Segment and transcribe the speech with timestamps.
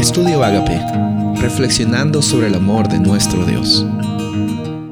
[0.00, 0.80] Estudio Agape,
[1.42, 3.84] reflexionando sobre el amor de nuestro Dios.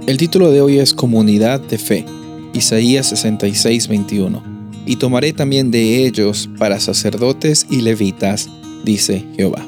[0.06, 2.04] El título de hoy es Comunidad de Fe,
[2.52, 4.42] Isaías 66, 21.
[4.84, 8.50] Y tomaré también de ellos para sacerdotes y levitas,
[8.84, 9.66] dice Jehová.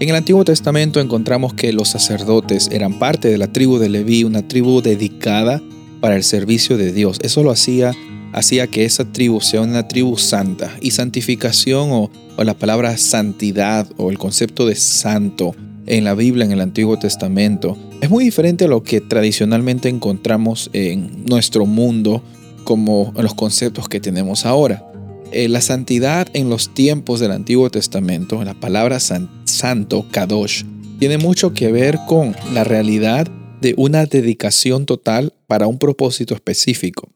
[0.00, 4.24] En el Antiguo Testamento encontramos que los sacerdotes eran parte de la tribu de Leví,
[4.24, 5.62] una tribu dedicada
[6.00, 7.20] para el servicio de Dios.
[7.22, 7.92] Eso lo hacía
[8.36, 10.76] hacía que esa tribu sea una tribu santa.
[10.80, 12.10] Y santificación o,
[12.44, 17.78] la palabra santidad o el concepto de santo en la Biblia, en el Antiguo Testamento,
[18.02, 22.22] es muy diferente a lo que tradicionalmente encontramos en nuestro mundo
[22.64, 24.84] como los conceptos que tenemos ahora.
[25.32, 30.64] Eh, la santidad en los tiempos del Antiguo Testamento, la palabra santo, kadosh,
[30.98, 33.28] tiene mucho que ver con la realidad
[33.62, 37.15] de una dedicación total para un propósito específico.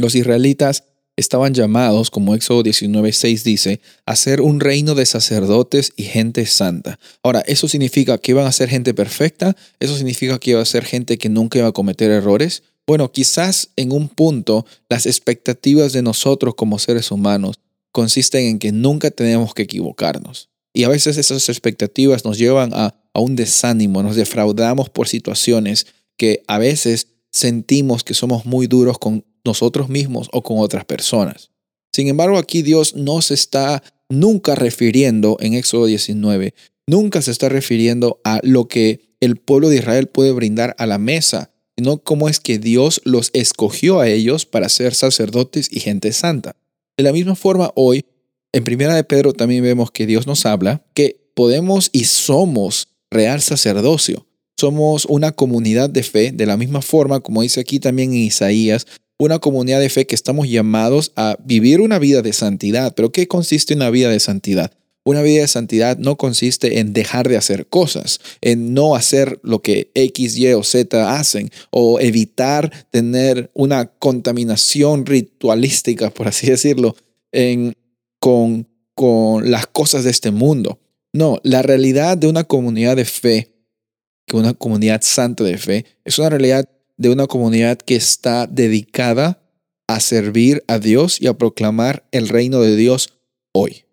[0.00, 0.84] Los israelitas
[1.16, 6.98] estaban llamados, como Éxodo 19:6 dice, a ser un reino de sacerdotes y gente santa.
[7.22, 9.54] Ahora, ¿eso significa que iban a ser gente perfecta?
[9.78, 12.62] ¿Eso significa que iba a ser gente que nunca iba a cometer errores?
[12.86, 17.60] Bueno, quizás en un punto las expectativas de nosotros como seres humanos
[17.92, 20.48] consisten en que nunca tenemos que equivocarnos.
[20.72, 25.86] Y a veces esas expectativas nos llevan a, a un desánimo, nos defraudamos por situaciones
[26.16, 31.50] que a veces sentimos que somos muy duros con nosotros mismos o con otras personas.
[31.92, 36.54] Sin embargo, aquí Dios no se está nunca refiriendo en Éxodo 19,
[36.86, 40.98] nunca se está refiriendo a lo que el pueblo de Israel puede brindar a la
[40.98, 46.12] mesa, sino cómo es que Dios los escogió a ellos para ser sacerdotes y gente
[46.12, 46.56] santa.
[46.96, 48.04] De la misma forma, hoy,
[48.52, 53.40] en Primera de Pedro también vemos que Dios nos habla que podemos y somos real
[53.40, 54.26] sacerdocio.
[54.58, 58.86] Somos una comunidad de fe, de la misma forma como dice aquí también en Isaías,
[59.20, 62.94] una comunidad de fe que estamos llamados a vivir una vida de santidad.
[62.94, 64.72] Pero ¿qué consiste una vida de santidad?
[65.04, 69.60] Una vida de santidad no consiste en dejar de hacer cosas, en no hacer lo
[69.60, 76.96] que X, Y o Z hacen, o evitar tener una contaminación ritualística, por así decirlo,
[77.30, 77.74] en,
[78.20, 80.78] con, con las cosas de este mundo.
[81.12, 83.52] No, la realidad de una comunidad de fe,
[84.26, 86.66] que una comunidad santa de fe, es una realidad
[87.00, 89.42] de una comunidad que está dedicada
[89.88, 93.14] a servir a Dios y a proclamar el reino de Dios
[93.52, 93.86] hoy.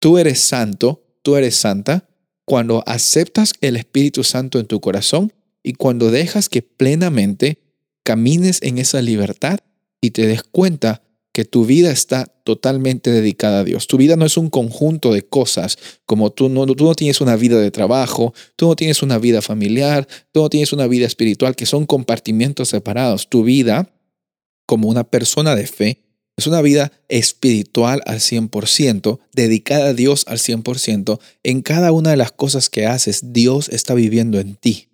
[0.00, 2.08] Tú eres santo, tú eres santa
[2.46, 7.58] cuando aceptas el Espíritu Santo en tu corazón y cuando dejas que plenamente
[8.02, 9.58] camines en esa libertad
[10.00, 11.02] y te des cuenta
[11.38, 13.86] que tu vida está totalmente dedicada a Dios.
[13.86, 17.36] Tu vida no es un conjunto de cosas, como tú no, tú no tienes una
[17.36, 21.54] vida de trabajo, tú no tienes una vida familiar, tú no tienes una vida espiritual,
[21.54, 23.28] que son compartimientos separados.
[23.28, 23.88] Tu vida,
[24.66, 26.02] como una persona de fe,
[26.36, 31.20] es una vida espiritual al 100%, dedicada a Dios al 100%.
[31.44, 34.88] En cada una de las cosas que haces, Dios está viviendo en ti.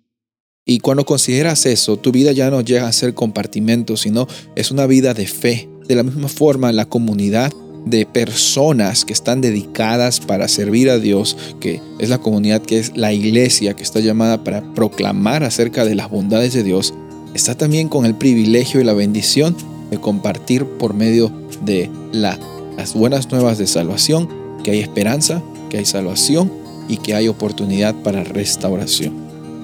[0.63, 4.85] Y cuando consideras eso, tu vida ya no llega a ser compartimentos, sino es una
[4.85, 7.51] vida de fe, de la misma forma, la comunidad
[7.85, 12.97] de personas que están dedicadas para servir a Dios, que es la comunidad que es
[12.97, 16.93] la iglesia, que está llamada para proclamar acerca de las bondades de Dios,
[17.35, 19.55] está también con el privilegio y la bendición
[19.91, 21.31] de compartir por medio
[21.63, 24.29] de las buenas nuevas de salvación,
[24.63, 26.51] que hay esperanza, que hay salvación
[26.87, 29.13] y que hay oportunidad para restauración.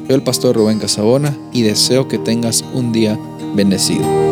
[0.05, 3.17] Soy el pastor Rubén Casabona y deseo que tengas un día
[3.55, 4.30] bendecido.